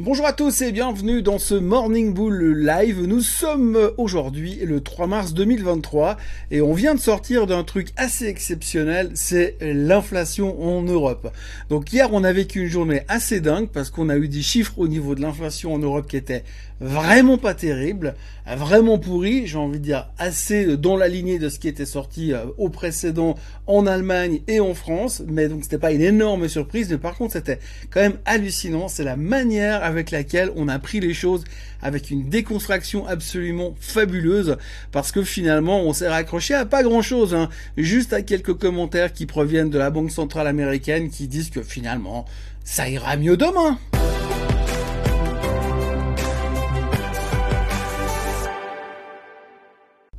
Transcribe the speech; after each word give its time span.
Bonjour 0.00 0.24
à 0.24 0.32
tous 0.32 0.62
et 0.62 0.72
bienvenue 0.72 1.20
dans 1.20 1.38
ce 1.38 1.54
Morning 1.54 2.14
Bull 2.14 2.64
Live. 2.64 3.02
Nous 3.02 3.20
sommes 3.20 3.78
aujourd'hui 3.98 4.58
le 4.64 4.80
3 4.80 5.06
mars 5.06 5.34
2023 5.34 6.16
et 6.50 6.62
on 6.62 6.72
vient 6.72 6.94
de 6.94 7.00
sortir 7.00 7.46
d'un 7.46 7.62
truc 7.62 7.88
assez 7.98 8.24
exceptionnel, 8.26 9.10
c'est 9.12 9.58
l'inflation 9.60 10.62
en 10.62 10.80
Europe. 10.80 11.30
Donc 11.68 11.92
hier 11.92 12.08
on 12.10 12.24
a 12.24 12.32
vécu 12.32 12.62
une 12.62 12.70
journée 12.70 13.02
assez 13.08 13.42
dingue 13.42 13.68
parce 13.68 13.90
qu'on 13.90 14.08
a 14.08 14.16
eu 14.16 14.28
des 14.28 14.40
chiffres 14.40 14.78
au 14.78 14.88
niveau 14.88 15.14
de 15.14 15.20
l'inflation 15.20 15.74
en 15.74 15.78
Europe 15.78 16.06
qui 16.08 16.16
étaient 16.16 16.44
vraiment 16.82 17.38
pas 17.38 17.54
terribles, 17.54 18.14
vraiment 18.46 18.98
pourris, 18.98 19.46
j'ai 19.46 19.56
envie 19.56 19.78
de 19.78 19.84
dire 19.84 20.08
assez 20.18 20.76
dans 20.76 20.96
la 20.96 21.06
lignée 21.06 21.38
de 21.38 21.48
ce 21.48 21.58
qui 21.60 21.68
était 21.68 21.86
sorti 21.86 22.32
euh, 22.32 22.44
au 22.58 22.68
précédent 22.68 23.36
en 23.66 23.86
Allemagne 23.86 24.40
et 24.48 24.58
en 24.58 24.74
France, 24.74 25.22
mais 25.26 25.48
donc 25.48 25.62
c'était 25.62 25.78
pas 25.78 25.92
une 25.92 26.02
énorme 26.02 26.48
surprise, 26.48 26.90
mais 26.90 26.98
par 26.98 27.16
contre 27.16 27.34
c'était 27.34 27.60
quand 27.90 28.00
même 28.00 28.18
hallucinant, 28.24 28.88
c'est 28.88 29.04
la 29.04 29.16
manière 29.16 29.84
avec 29.84 30.10
laquelle 30.10 30.50
on 30.56 30.66
a 30.68 30.78
pris 30.80 30.98
les 30.98 31.14
choses 31.14 31.44
avec 31.80 32.10
une 32.10 32.28
déconstruction 32.28 33.06
absolument 33.06 33.74
fabuleuse 33.80 34.56
parce 34.90 35.12
que 35.12 35.22
finalement 35.22 35.82
on 35.82 35.92
s'est 35.92 36.08
raccroché 36.08 36.54
à 36.54 36.66
pas 36.66 36.82
grand 36.82 37.02
chose, 37.02 37.32
hein. 37.34 37.48
juste 37.76 38.12
à 38.12 38.22
quelques 38.22 38.54
commentaires 38.54 39.12
qui 39.12 39.26
proviennent 39.26 39.70
de 39.70 39.78
la 39.78 39.90
Banque 39.90 40.10
Centrale 40.10 40.48
Américaine 40.48 41.10
qui 41.10 41.28
disent 41.28 41.50
que 41.50 41.62
finalement 41.62 42.24
ça 42.64 42.88
ira 42.88 43.16
mieux 43.16 43.36
demain. 43.36 43.78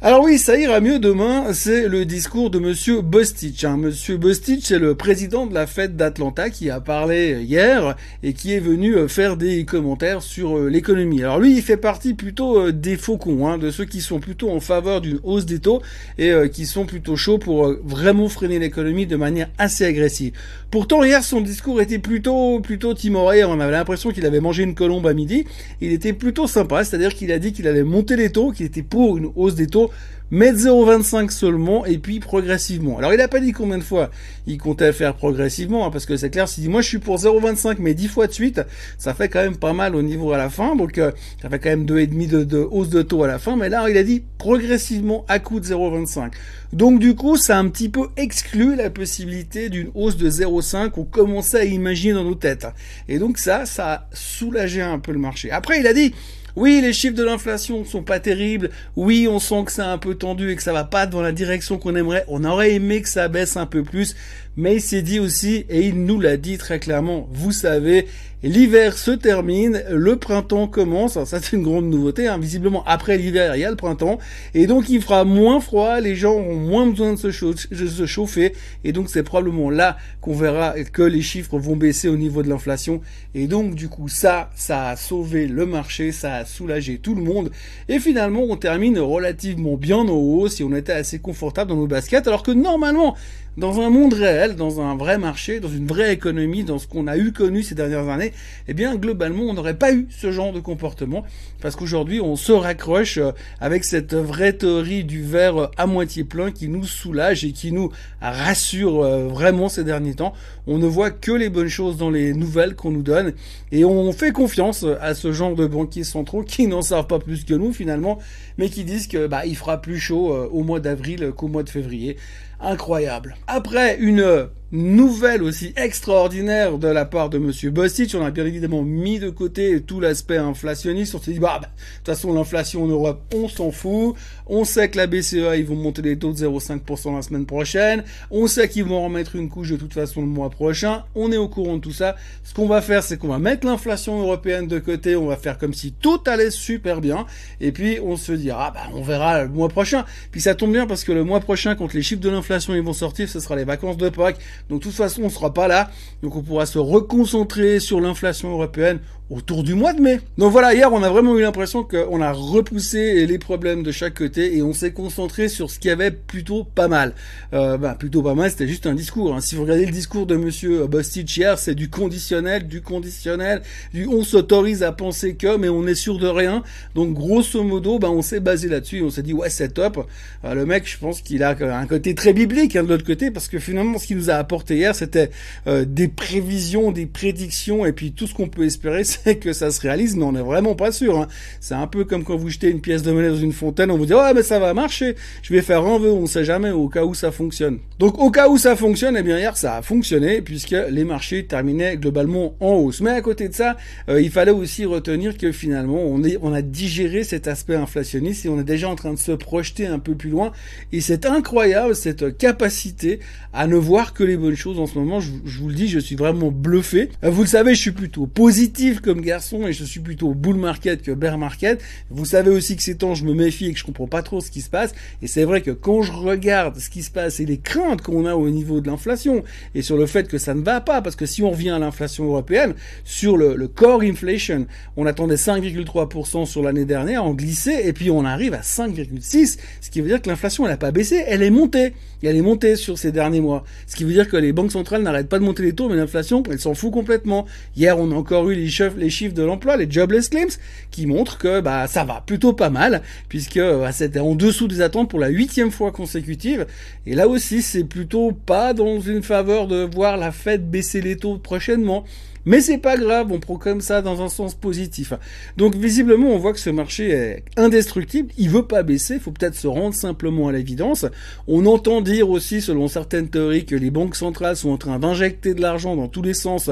Alors 0.05 0.21
oui, 0.21 0.37
ça 0.37 0.59
ira 0.59 0.81
mieux 0.81 0.99
demain, 0.99 1.53
c'est 1.53 1.87
le 1.87 2.03
discours 2.03 2.49
de 2.49 2.59
Monsieur 2.59 2.99
Bostich. 2.99 3.63
Hein. 3.63 3.77
Monsieur 3.77 4.17
Bostich, 4.17 4.65
c'est 4.65 4.77
le 4.77 4.95
président 4.95 5.47
de 5.47 5.53
la 5.53 5.65
fête 5.65 5.95
d'Atlanta 5.95 6.49
qui 6.49 6.69
a 6.69 6.81
parlé 6.81 7.41
hier 7.41 7.95
et 8.21 8.33
qui 8.33 8.51
est 8.51 8.59
venu 8.59 8.97
euh, 8.97 9.07
faire 9.07 9.37
des 9.37 9.63
commentaires 9.63 10.21
sur 10.21 10.57
euh, 10.57 10.67
l'économie. 10.67 11.23
Alors 11.23 11.39
lui, 11.39 11.55
il 11.55 11.61
fait 11.61 11.77
partie 11.77 12.15
plutôt 12.15 12.59
euh, 12.59 12.73
des 12.73 12.97
faucons, 12.97 13.47
hein, 13.47 13.57
de 13.57 13.71
ceux 13.71 13.85
qui 13.85 14.01
sont 14.01 14.19
plutôt 14.19 14.49
en 14.51 14.59
faveur 14.59 14.99
d'une 14.99 15.21
hausse 15.23 15.45
des 15.45 15.59
taux 15.59 15.81
et 16.17 16.33
qui 16.51 16.65
sont 16.65 16.85
plutôt 16.85 17.15
chauds 17.15 17.37
pour 17.37 17.73
vraiment 17.85 18.27
freiner 18.27 18.59
l'économie 18.59 19.07
de 19.07 19.15
manière 19.15 19.49
assez 19.57 19.85
agressive. 19.85 20.33
Pourtant, 20.69 21.01
hier, 21.05 21.23
son 21.23 21.39
discours 21.39 21.79
était 21.79 21.99
plutôt 21.99 22.59
plutôt 22.59 22.93
timoré. 22.93 23.45
On 23.45 23.57
avait 23.61 23.71
l'impression 23.71 24.11
qu'il 24.11 24.25
avait 24.25 24.41
mangé 24.41 24.63
une 24.63 24.75
colombe 24.75 25.07
à 25.07 25.13
midi. 25.13 25.45
Il 25.79 25.93
était 25.93 26.11
plutôt 26.11 26.45
sympa, 26.45 26.83
c'est-à-dire 26.83 27.15
qu'il 27.15 27.31
a 27.31 27.39
dit 27.39 27.53
qu'il 27.53 27.69
allait 27.69 27.83
monter 27.83 28.17
les 28.17 28.33
taux, 28.33 28.51
qu'il 28.51 28.65
était 28.65 28.83
pour 28.83 29.17
une 29.17 29.29
hausse 29.35 29.55
des 29.55 29.67
taux 29.67 29.91
mettre 30.33 30.57
0,25 30.57 31.29
seulement 31.29 31.85
et 31.85 31.99
puis 31.99 32.19
progressivement. 32.19 32.97
Alors 32.97 33.13
il 33.13 33.17
n'a 33.17 33.27
pas 33.27 33.39
dit 33.39 33.51
combien 33.51 33.77
de 33.77 33.83
fois 33.83 34.09
il 34.47 34.57
comptait 34.57 34.91
faire 34.91 35.13
progressivement, 35.13 35.85
hein, 35.85 35.91
parce 35.91 36.07
que 36.07 36.17
c'est 36.17 36.31
clair, 36.31 36.49
s'il 36.49 36.63
dit 36.63 36.69
moi 36.69 36.81
je 36.81 36.87
suis 36.87 36.97
pour 36.97 37.17
0,25 37.17 37.75
mais 37.79 37.93
10 37.93 38.07
fois 38.07 38.25
de 38.25 38.31
suite, 38.31 38.61
ça 38.97 39.13
fait 39.13 39.29
quand 39.29 39.43
même 39.43 39.57
pas 39.57 39.73
mal 39.73 39.95
au 39.95 40.01
niveau 40.01 40.31
à 40.31 40.37
la 40.37 40.49
fin, 40.49 40.75
donc 40.75 40.97
euh, 40.97 41.11
ça 41.39 41.49
fait 41.49 41.59
quand 41.59 41.69
même 41.69 41.85
2,5 41.85 42.27
de, 42.27 42.43
de 42.43 42.57
hausse 42.57 42.89
de 42.89 43.03
taux 43.03 43.23
à 43.23 43.27
la 43.27 43.37
fin, 43.37 43.55
mais 43.55 43.69
là 43.69 43.87
il 43.87 43.95
a 43.95 44.03
dit 44.03 44.23
progressivement 44.39 45.23
à 45.27 45.37
coût 45.37 45.59
de 45.59 45.65
0,25. 45.65 46.31
Donc 46.73 46.99
du 46.99 47.13
coup 47.13 47.37
ça 47.37 47.57
a 47.57 47.59
un 47.59 47.69
petit 47.69 47.89
peu 47.89 48.07
exclu 48.17 48.75
la 48.75 48.89
possibilité 48.89 49.69
d'une 49.69 49.91
hausse 49.93 50.17
de 50.17 50.31
0,5 50.31 50.89
qu'on 50.89 51.03
commençait 51.03 51.59
à 51.59 51.65
imaginer 51.65 52.13
dans 52.13 52.23
nos 52.23 52.33
têtes. 52.33 52.65
Et 53.07 53.19
donc 53.19 53.37
ça, 53.37 53.67
ça 53.67 53.93
a 53.93 54.07
soulagé 54.13 54.81
un 54.81 54.97
peu 54.97 55.11
le 55.11 55.19
marché. 55.19 55.51
Après 55.51 55.79
il 55.79 55.85
a 55.85 55.93
dit 55.93 56.15
oui, 56.55 56.81
les 56.81 56.93
chiffres 56.93 57.15
de 57.15 57.23
l'inflation 57.23 57.83
sont 57.83 58.03
pas 58.03 58.19
terribles. 58.19 58.69
Oui, 58.95 59.27
on 59.29 59.39
sent 59.39 59.63
que 59.65 59.71
c'est 59.71 59.81
un 59.81 59.97
peu 59.97 60.15
tendu 60.15 60.51
et 60.51 60.55
que 60.55 60.61
ça 60.61 60.73
va 60.73 60.83
pas 60.83 61.07
dans 61.07 61.21
la 61.21 61.31
direction 61.31 61.79
qu'on 61.79 61.95
aimerait. 61.95 62.25
On 62.27 62.43
aurait 62.43 62.73
aimé 62.73 63.01
que 63.01 63.09
ça 63.09 63.27
baisse 63.27 63.57
un 63.57 63.65
peu 63.65 63.83
plus. 63.83 64.15
Mais 64.55 64.75
il 64.75 64.81
s'est 64.81 65.01
dit 65.01 65.19
aussi, 65.19 65.65
et 65.69 65.87
il 65.87 66.05
nous 66.05 66.19
l'a 66.19 66.37
dit 66.37 66.57
très 66.59 66.79
clairement, 66.79 67.27
vous 67.31 67.51
savez, 67.51 68.05
l'hiver 68.43 68.97
se 68.97 69.09
termine, 69.09 69.83
le 69.89 70.17
printemps 70.17 70.67
commence. 70.67 71.13
ça 71.13 71.39
c'est 71.39 71.55
une 71.55 71.63
grande 71.63 71.85
nouveauté. 71.85 72.27
Hein. 72.27 72.37
Visiblement, 72.37 72.83
après 72.85 73.17
l'hiver, 73.17 73.55
il 73.55 73.61
y 73.61 73.65
a 73.65 73.69
le 73.69 73.75
printemps. 73.75 74.19
Et 74.53 74.67
donc 74.67 74.89
il 74.89 75.01
fera 75.01 75.23
moins 75.23 75.59
froid, 75.59 75.99
les 75.99 76.15
gens 76.15 76.33
auront 76.33 76.55
moins 76.55 76.85
besoin 76.85 77.13
de 77.13 77.17
se, 77.17 78.05
chauffer. 78.05 78.53
Et 78.83 78.91
donc 78.91 79.09
c'est 79.09 79.23
probablement 79.23 79.69
là 79.69 79.97
qu'on 80.21 80.33
verra 80.35 80.73
que 80.83 81.01
les 81.01 81.21
chiffres 81.21 81.57
vont 81.57 81.75
baisser 81.75 82.09
au 82.09 82.17
niveau 82.17 82.43
de 82.43 82.49
l'inflation. 82.49 83.01
Et 83.33 83.47
donc 83.47 83.75
du 83.75 83.87
coup, 83.87 84.09
ça, 84.09 84.51
ça 84.55 84.89
a 84.89 84.95
sauvé 84.97 85.47
le 85.47 85.65
marché, 85.65 86.11
ça 86.11 86.35
a 86.35 86.45
soulager 86.45 86.99
tout 86.99 87.15
le 87.15 87.23
monde. 87.23 87.49
Et 87.87 87.99
finalement, 87.99 88.43
on 88.47 88.57
termine 88.57 88.99
relativement 88.99 89.77
bien 89.77 89.97
en 89.97 90.09
haut 90.09 90.47
si 90.47 90.63
on 90.63 90.75
était 90.75 90.91
assez 90.91 91.17
confortable 91.17 91.69
dans 91.69 91.77
nos 91.77 91.87
baskets, 91.87 92.27
alors 92.27 92.43
que 92.43 92.51
normalement, 92.51 93.15
dans 93.55 93.79
un 93.79 93.89
monde 93.89 94.13
réel, 94.13 94.42
dans 94.49 94.81
un 94.81 94.95
vrai 94.95 95.17
marché, 95.17 95.59
dans 95.59 95.69
une 95.69 95.87
vraie 95.87 96.13
économie, 96.13 96.63
dans 96.63 96.79
ce 96.79 96.87
qu'on 96.87 97.07
a 97.07 97.17
eu 97.17 97.31
connu 97.31 97.63
ces 97.63 97.75
dernières 97.75 98.09
années, 98.09 98.33
eh 98.67 98.73
bien 98.73 98.95
globalement 98.95 99.43
on 99.43 99.53
n'aurait 99.53 99.77
pas 99.77 99.93
eu 99.93 100.07
ce 100.09 100.31
genre 100.31 100.51
de 100.51 100.59
comportement 100.59 101.23
parce 101.61 101.75
qu'aujourd'hui 101.75 102.19
on 102.19 102.35
se 102.35 102.51
raccroche 102.51 103.17
euh, 103.17 103.31
avec 103.61 103.83
cette 103.85 104.13
vraie 104.13 104.53
théorie 104.53 105.03
du 105.03 105.23
verre 105.23 105.57
euh, 105.57 105.67
à 105.77 105.87
moitié 105.87 106.23
plein 106.23 106.51
qui 106.51 106.67
nous 106.67 106.83
soulage 106.83 107.45
et 107.45 107.53
qui 107.53 107.71
nous 107.71 107.89
rassure 108.21 109.01
euh, 109.01 109.27
vraiment 109.27 109.69
ces 109.69 109.83
derniers 109.83 110.15
temps. 110.15 110.33
On 110.67 110.77
ne 110.77 110.87
voit 110.87 111.11
que 111.11 111.31
les 111.31 111.49
bonnes 111.49 111.69
choses 111.69 111.97
dans 111.97 112.09
les 112.09 112.33
nouvelles 112.33 112.75
qu'on 112.75 112.91
nous 112.91 113.01
donne 113.01 113.33
et 113.71 113.85
on 113.85 114.11
fait 114.11 114.31
confiance 114.31 114.85
à 115.01 115.13
ce 115.13 115.31
genre 115.31 115.55
de 115.55 115.65
banquiers 115.65 116.03
centraux 116.03 116.43
qui 116.47 116.67
n'en 116.67 116.81
savent 116.81 117.07
pas 117.07 117.19
plus 117.19 117.45
que 117.45 117.53
nous 117.53 117.71
finalement, 117.71 118.19
mais 118.57 118.69
qui 118.69 118.83
disent 118.83 119.07
que 119.07 119.27
bah 119.27 119.45
il 119.45 119.55
fera 119.55 119.81
plus 119.81 119.99
chaud 119.99 120.33
au 120.51 120.63
mois 120.63 120.79
d'avril 120.79 121.31
qu'au 121.35 121.47
mois 121.47 121.63
de 121.63 121.69
février 121.69 122.17
incroyable. 122.63 123.35
Après 123.47 123.97
une 123.97 124.49
nouvelle 124.73 125.43
aussi 125.43 125.71
extraordinaire 125.75 126.79
de 126.79 126.87
la 126.87 127.05
part 127.05 127.29
de 127.29 127.37
Monsieur 127.37 127.69
Bostich. 127.69 128.15
On 128.15 128.25
a 128.25 128.31
bien 128.31 128.45
évidemment 128.45 128.81
mis 128.81 129.19
de 129.19 129.29
côté 129.29 129.79
tout 129.81 129.99
l'aspect 129.99 130.37
inflationniste. 130.37 131.13
On 131.13 131.19
s'est 131.19 131.33
dit, 131.33 131.39
bah, 131.39 131.59
bah, 131.61 131.67
de 131.67 131.97
toute 131.97 132.07
façon, 132.07 132.33
l'inflation 132.33 132.83
en 132.83 132.87
Europe, 132.87 133.21
on 133.35 133.47
s'en 133.47 133.69
fout. 133.69 134.15
On 134.47 134.65
sait 134.65 134.89
que 134.89 134.97
la 134.97 135.05
BCE, 135.05 135.57
ils 135.57 135.65
vont 135.65 135.75
monter 135.75 136.01
les 136.01 136.17
taux 136.17 136.33
de 136.33 136.37
0,5% 136.37 137.15
la 137.15 137.21
semaine 137.21 137.45
prochaine. 137.45 138.03
On 138.31 138.47
sait 138.47 138.67
qu'ils 138.67 138.85
vont 138.85 139.03
remettre 139.03 139.35
une 139.35 139.47
couche 139.47 139.69
de 139.69 139.77
toute 139.77 139.93
façon 139.93 140.21
le 140.21 140.27
mois 140.27 140.49
prochain. 140.49 141.03
On 141.13 141.31
est 141.31 141.37
au 141.37 141.47
courant 141.47 141.75
de 141.75 141.81
tout 141.81 141.91
ça. 141.91 142.15
Ce 142.43 142.55
qu'on 142.55 142.67
va 142.67 142.81
faire, 142.81 143.03
c'est 143.03 143.17
qu'on 143.17 143.27
va 143.27 143.37
mettre 143.37 143.67
l'inflation 143.67 144.19
européenne 144.19 144.67
de 144.67 144.79
côté. 144.79 145.15
On 145.15 145.27
va 145.27 145.37
faire 145.37 145.59
comme 145.59 145.75
si 145.75 145.91
tout 145.91 146.19
allait 146.25 146.49
super 146.49 146.99
bien. 146.99 147.27
Et 147.61 147.71
puis, 147.71 147.99
on 148.03 148.17
se 148.17 148.31
dira, 148.31 148.69
ah, 148.69 148.71
bah, 148.73 148.97
on 148.97 149.03
verra 149.03 149.43
le 149.43 149.49
mois 149.49 149.69
prochain. 149.69 150.03
Puis 150.31 150.41
ça 150.41 150.55
tombe 150.55 150.71
bien 150.71 150.87
parce 150.87 151.03
que 151.03 151.11
le 151.11 151.23
mois 151.23 151.41
prochain, 151.41 151.75
quand 151.75 151.93
les 151.93 152.01
chiffres 152.01 152.21
de 152.21 152.29
l'inflation, 152.29 152.73
ils 152.73 152.81
vont 152.81 152.93
sortir, 152.93 153.29
ce 153.29 153.39
sera 153.39 153.55
les 153.55 153.65
vacances 153.65 153.97
de 153.97 154.09
Pâques. 154.09 154.39
Donc 154.69 154.79
de 154.79 154.83
toute 154.83 154.93
façon, 154.93 155.21
on 155.21 155.25
ne 155.25 155.29
sera 155.29 155.53
pas 155.53 155.67
là. 155.67 155.89
Donc 156.21 156.35
on 156.35 156.41
pourra 156.41 156.65
se 156.65 156.79
reconcentrer 156.79 157.79
sur 157.79 157.99
l'inflation 157.99 158.51
européenne 158.51 158.99
autour 159.29 159.63
du 159.63 159.73
mois 159.73 159.93
de 159.93 160.01
mai. 160.01 160.19
Donc 160.37 160.51
voilà, 160.51 160.73
hier 160.73 160.91
on 160.91 161.01
a 161.01 161.09
vraiment 161.09 161.37
eu 161.37 161.41
l'impression 161.41 161.83
qu'on 161.83 162.21
a 162.21 162.31
repoussé 162.31 163.25
les 163.25 163.37
problèmes 163.39 163.81
de 163.81 163.91
chaque 163.91 164.15
côté 164.15 164.55
et 164.55 164.61
on 164.61 164.73
s'est 164.73 164.91
concentré 164.91 165.47
sur 165.47 165.71
ce 165.71 165.79
qui 165.79 165.89
avait 165.89 166.11
plutôt 166.11 166.63
pas 166.63 166.87
mal. 166.87 167.13
Euh, 167.53 167.77
bah, 167.77 167.95
plutôt 167.97 168.21
pas 168.21 168.35
mal, 168.35 168.51
c'était 168.51 168.67
juste 168.67 168.85
un 168.85 168.93
discours. 168.93 169.33
Hein. 169.33 169.41
Si 169.41 169.55
vous 169.55 169.63
regardez 169.63 169.85
le 169.85 169.91
discours 169.91 170.25
de 170.25 170.35
Monsieur 170.35 170.85
Bostich 170.87 171.37
hier, 171.37 171.57
c'est 171.57 171.73
du 171.73 171.89
conditionnel, 171.89 172.67
du 172.67 172.81
conditionnel, 172.81 173.63
du 173.93 174.07
on 174.07 174.23
s'autorise 174.23 174.83
à 174.83 174.91
penser 174.91 175.35
que, 175.35 175.57
mais 175.57 175.69
on 175.69 175.87
est 175.87 175.95
sûr 175.95 176.19
de 176.19 176.27
rien. 176.27 176.61
Donc 176.93 177.13
grosso 177.13 177.63
modo, 177.63 177.99
bah, 177.99 178.11
on 178.11 178.21
s'est 178.21 178.41
basé 178.41 178.67
là-dessus, 178.67 179.01
on 179.01 179.09
s'est 179.09 179.23
dit 179.23 179.33
ouais 179.33 179.49
c'est 179.49 179.69
top. 179.69 180.07
Euh, 180.45 180.53
le 180.53 180.65
mec, 180.65 180.87
je 180.87 180.97
pense 180.97 181.21
qu'il 181.21 181.43
a 181.43 181.55
un 181.59 181.87
côté 181.87 182.13
très 182.13 182.33
biblique 182.33 182.75
hein, 182.75 182.83
de 182.83 182.89
l'autre 182.89 183.05
côté 183.05 183.31
parce 183.31 183.47
que 183.47 183.57
finalement 183.57 183.97
ce 183.97 184.07
qu'il 184.07 184.17
nous 184.17 184.29
a 184.29 184.35
apporté 184.35 184.52
hier, 184.69 184.95
c'était 184.95 185.29
euh, 185.67 185.85
des 185.85 186.07
prévisions, 186.07 186.91
des 186.91 187.05
prédictions 187.05 187.85
et 187.85 187.93
puis 187.93 188.11
tout 188.11 188.27
ce 188.27 188.33
qu'on 188.33 188.47
peut 188.47 188.65
espérer, 188.65 189.03
que 189.41 189.53
ça 189.53 189.71
se 189.71 189.81
réalise, 189.81 190.15
mais 190.15 190.23
on 190.23 190.33
n'est 190.33 190.41
vraiment 190.41 190.75
pas 190.75 190.91
sûr. 190.91 191.17
Hein. 191.17 191.27
C'est 191.59 191.75
un 191.75 191.87
peu 191.87 192.05
comme 192.05 192.23
quand 192.23 192.35
vous 192.35 192.49
jetez 192.49 192.69
une 192.69 192.81
pièce 192.81 193.03
de 193.03 193.11
monnaie 193.11 193.29
dans 193.29 193.35
une 193.35 193.53
fontaine, 193.53 193.91
on 193.91 193.97
vous 193.97 194.05
dit 194.05 194.13
ouais 194.13 194.33
mais 194.33 194.43
ça 194.43 194.59
va 194.59 194.73
marcher, 194.73 195.15
je 195.41 195.53
vais 195.53 195.61
faire 195.61 195.83
un 195.83 195.99
vœu, 195.99 196.11
on 196.11 196.25
sait 196.25 196.45
jamais 196.45 196.71
au 196.71 196.87
cas 196.87 197.05
où 197.05 197.13
ça 197.13 197.31
fonctionne. 197.31 197.79
Donc 197.99 198.19
au 198.19 198.31
cas 198.31 198.49
où 198.49 198.57
ça 198.57 198.75
fonctionne, 198.75 199.15
eh 199.17 199.23
bien 199.23 199.37
hier 199.37 199.57
ça 199.57 199.77
a 199.77 199.81
fonctionné 199.81 200.41
puisque 200.41 200.75
les 200.89 201.03
marchés 201.03 201.45
terminaient 201.45 201.97
globalement 201.97 202.55
en 202.59 202.73
hausse. 202.73 203.01
Mais 203.01 203.11
à 203.11 203.21
côté 203.21 203.49
de 203.49 203.53
ça, 203.53 203.77
euh, 204.09 204.21
il 204.21 204.29
fallait 204.29 204.51
aussi 204.51 204.85
retenir 204.85 205.37
que 205.37 205.51
finalement 205.51 206.01
on, 206.01 206.23
est, 206.23 206.37
on 206.41 206.53
a 206.53 206.61
digéré 206.61 207.23
cet 207.23 207.47
aspect 207.47 207.75
inflationniste 207.75 208.45
et 208.45 208.49
on 208.49 208.59
est 208.59 208.63
déjà 208.63 208.89
en 208.89 208.95
train 208.95 209.13
de 209.13 209.19
se 209.19 209.31
projeter 209.31 209.87
un 209.87 209.99
peu 209.99 210.15
plus 210.15 210.29
loin. 210.29 210.51
Et 210.91 211.01
c'est 211.01 211.25
incroyable 211.25 211.95
cette 211.95 212.37
capacité 212.37 213.19
à 213.53 213.67
ne 213.67 213.75
voir 213.75 214.13
que 214.13 214.23
les 214.23 214.37
bonnes 214.43 214.55
choses 214.55 214.79
en 214.79 214.85
ce 214.85 214.97
moment. 214.97 215.19
Je, 215.19 215.31
vous 215.59 215.69
le 215.69 215.75
dis, 215.75 215.87
je 215.87 215.99
suis 215.99 216.15
vraiment 216.15 216.51
bluffé. 216.51 217.09
Euh, 217.23 217.29
vous 217.29 217.41
le 217.43 217.47
savez, 217.47 217.75
je 217.75 217.81
suis 217.81 217.91
plutôt 217.91 218.27
positif 218.27 218.99
comme 218.99 219.21
garçon 219.21 219.65
et 219.67 219.73
je 219.73 219.83
suis 219.83 219.99
plutôt 219.99 220.33
bull 220.33 220.57
market 220.57 221.01
que 221.01 221.11
bear 221.11 221.37
market. 221.37 221.81
Vous 222.09 222.25
savez 222.25 222.51
aussi 222.51 222.75
que 222.75 222.83
ces 222.83 222.95
temps, 222.95 223.15
je 223.15 223.25
me 223.25 223.33
méfie 223.33 223.67
et 223.67 223.73
que 223.73 223.79
je 223.79 223.85
comprends 223.85 224.07
pas 224.07 224.21
trop 224.21 224.41
ce 224.41 224.51
qui 224.51 224.61
se 224.61 224.69
passe. 224.69 224.93
Et 225.21 225.27
c'est 225.27 225.45
vrai 225.45 225.61
que 225.61 225.71
quand 225.71 226.01
je 226.01 226.11
regarde 226.11 226.77
ce 226.77 226.89
qui 226.89 227.03
se 227.03 227.11
passe 227.11 227.39
et 227.39 227.45
les 227.45 227.57
craintes 227.57 228.01
qu'on 228.01 228.25
a 228.25 228.35
au 228.35 228.49
niveau 228.49 228.81
de 228.81 228.87
l'inflation 228.87 229.43
et 229.75 229.81
sur 229.81 229.97
le 229.97 230.05
fait 230.05 230.27
que 230.27 230.37
ça 230.37 230.53
ne 230.53 230.61
va 230.61 230.81
pas, 230.81 231.01
parce 231.01 231.15
que 231.15 231.25
si 231.25 231.41
on 231.41 231.51
revient 231.51 231.71
à 231.71 231.79
l'inflation 231.79 232.25
européenne, 232.25 232.73
sur 233.05 233.37
le, 233.37 233.67
core 233.67 234.01
inflation, 234.01 234.67
on 234.97 235.05
attendait 235.05 235.35
5,3% 235.35 236.45
sur 236.45 236.61
l'année 236.61 236.85
dernière, 236.85 237.23
en 237.23 237.33
glissé, 237.33 237.81
et 237.85 237.93
puis 237.93 238.11
on 238.11 238.25
arrive 238.25 238.53
à 238.53 238.61
5,6, 238.61 239.57
ce 239.81 239.89
qui 239.89 240.01
veut 240.01 240.09
dire 240.09 240.21
que 240.21 240.29
l'inflation, 240.29 240.65
elle 240.65 240.71
n'a 240.71 240.77
pas 240.77 240.91
baissé, 240.91 241.23
elle 241.25 241.41
est 241.41 241.49
montée. 241.49 241.93
Elle 242.25 242.37
est 242.37 242.41
montée 242.41 242.77
sur 242.77 242.97
ces 242.97 243.11
derniers 243.11 243.41
mois. 243.41 243.65
Ce 243.85 243.95
qui 243.95 244.05
veut 244.05 244.13
dire 244.13 244.22
Que 244.29 244.37
les 244.37 244.53
banques 244.53 244.71
centrales 244.71 245.01
n'arrêtent 245.01 245.29
pas 245.29 245.39
de 245.39 245.43
monter 245.43 245.63
les 245.63 245.73
taux, 245.73 245.89
mais 245.89 245.95
l'inflation, 245.95 246.43
elle 246.49 246.59
s'en 246.59 246.73
fout 246.73 246.91
complètement. 246.91 247.45
Hier, 247.75 247.97
on 247.99 248.11
a 248.11 248.15
encore 248.15 248.49
eu 248.49 248.55
les 248.55 248.69
chiffres, 248.69 249.33
de 249.33 249.43
l'emploi, 249.43 249.77
les 249.77 249.89
jobless 249.89 250.29
claims, 250.29 250.57
qui 250.91 251.05
montrent 251.05 251.37
que 251.37 251.61
bah 251.61 251.87
ça 251.87 252.03
va 252.03 252.23
plutôt 252.25 252.53
pas 252.53 252.69
mal, 252.69 253.01
puisque 253.29 253.59
bah, 253.59 253.91
c'était 253.91 254.19
en 254.19 254.35
dessous 254.35 254.67
des 254.67 254.81
attentes 254.81 255.09
pour 255.09 255.19
la 255.19 255.27
huitième 255.27 255.71
fois 255.71 255.91
consécutive. 255.91 256.65
Et 257.05 257.15
là 257.15 257.27
aussi, 257.27 257.61
c'est 257.61 257.83
plutôt 257.83 258.31
pas 258.31 258.73
dans 258.73 258.99
une 258.99 259.23
faveur 259.23 259.67
de 259.67 259.87
voir 259.93 260.17
la 260.17 260.31
Fed 260.31 260.69
baisser 260.69 261.01
les 261.01 261.17
taux 261.17 261.37
prochainement. 261.37 262.05
Mais 262.45 262.59
c'est 262.59 262.77
pas 262.77 262.97
grave, 262.97 263.31
on 263.31 263.39
prend 263.39 263.57
ça 263.79 264.01
dans 264.01 264.21
un 264.21 264.27
sens 264.27 264.53
positif. 264.53 265.13
Donc 265.55 265.75
visiblement, 265.75 266.27
on 266.27 266.37
voit 266.37 266.51
que 266.51 266.59
ce 266.59 266.69
marché 266.69 267.11
est 267.11 267.43
indestructible, 267.55 268.33
il 268.37 268.49
veut 268.49 268.65
pas 268.65 268.83
baisser, 268.83 269.19
faut 269.19 269.31
peut-être 269.31 269.55
se 269.55 269.67
rendre 269.67 269.95
simplement 269.95 270.49
à 270.49 270.51
l'évidence. 270.51 271.05
On 271.47 271.65
entend 271.65 272.01
dire 272.01 272.29
aussi, 272.29 272.61
selon 272.61 272.89
certaines 272.89 273.29
théories, 273.29 273.65
que 273.65 273.75
les 273.75 273.91
banques 273.91 274.12
centrales 274.15 274.55
sont 274.55 274.71
en 274.71 274.77
train 274.77 274.99
d'injecter 274.99 275.53
de 275.53 275.61
l'argent 275.61 275.95
dans 275.95 276.07
tous 276.07 276.21
les 276.21 276.33
sens 276.33 276.69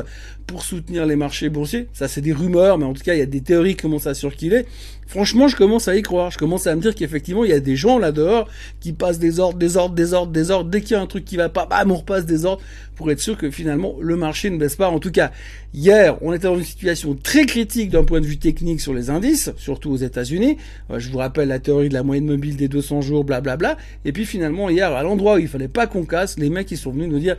pour 0.52 0.64
soutenir 0.64 1.06
les 1.06 1.16
marchés 1.16 1.48
boursiers. 1.48 1.88
Ça, 1.94 2.10
c'est 2.10 2.20
des 2.20 2.34
rumeurs, 2.34 2.78
mais 2.78 2.84
en 2.84 2.94
tout 2.94 3.02
cas, 3.04 3.14
il 3.14 3.20
y 3.20 3.24
a 3.24 3.26
des 3.26 3.40
théories 3.40 3.76
qui 3.76 3.84
commencent 3.84 4.08
à 4.08 4.14
circuler. 4.14 4.66
Franchement, 5.08 5.48
je 5.48 5.56
commence 5.56 5.88
à 5.88 5.96
y 5.96 6.02
croire. 6.02 6.30
Je 6.30 6.38
commence 6.38 6.68
à 6.68 6.76
me 6.76 6.82
dire 6.82 6.94
qu'effectivement, 6.94 7.46
il 7.46 7.52
y 7.52 7.54
a 7.54 7.62
des 7.62 7.78
gens 7.78 7.98
là 7.98 8.12
dehors 8.12 8.50
qui 8.82 8.92
passent 8.92 9.20
des 9.20 9.40
ordres, 9.40 9.58
des 9.58 9.78
ordres, 9.78 9.96
des 9.96 10.14
ordres, 10.14 10.32
des 10.32 10.52
ordres. 10.52 10.70
Dès 10.70 10.82
qu'il 10.82 10.92
y 10.92 10.96
a 10.96 11.02
un 11.02 11.08
truc 11.08 11.24
qui 11.24 11.38
va 11.38 11.48
pas, 11.48 11.66
bam, 11.66 11.92
on 11.92 11.96
repasse 11.96 12.26
des 12.26 12.46
ordres 12.46 12.62
pour 12.96 13.10
être 13.12 13.20
sûr 13.20 13.38
que 13.38 13.50
finalement 13.50 13.96
le 14.02 14.18
marché 14.18 14.50
ne 14.50 14.58
baisse 14.58 14.76
pas. 14.76 14.90
En 14.90 15.00
tout 15.00 15.12
cas, 15.12 15.32
hier, 15.74 16.18
on 16.22 16.34
était 16.34 16.48
dans 16.48 16.58
une 16.58 16.66
situation 16.66 17.16
très 17.16 17.46
critique 17.46 17.90
d'un 17.90 18.04
point 18.04 18.20
de 18.20 18.26
vue 18.26 18.38
technique 18.38 18.82
sur 18.82 18.94
les 18.94 19.10
indices, 19.10 19.52
surtout 19.58 19.92
aux 19.92 19.98
États-Unis. 19.98 20.58
Euh, 20.92 21.00
je 21.00 21.10
vous 21.10 21.18
rappelle 21.18 21.48
la 21.48 21.60
théorie 21.60 21.90
de 21.90 21.94
la 21.94 22.04
moyenne 22.04 22.26
mobile 22.26 22.58
des 22.58 22.68
200 22.68 23.02
jours, 23.02 23.24
blablabla. 23.24 23.78
Et 24.04 24.12
puis 24.12 24.26
finalement, 24.26 24.70
hier, 24.70 24.92
à 24.92 25.04
l'endroit 25.04 25.36
où 25.36 25.40
il 25.40 25.48
fallait 25.48 25.68
pas 25.70 25.88
qu'on 25.88 26.04
casse, 26.04 26.38
les 26.38 26.50
mecs 26.50 26.72
ils 26.72 26.78
sont 26.78 26.92
venus 26.92 27.08
nous 27.08 27.20
dire 27.20 27.38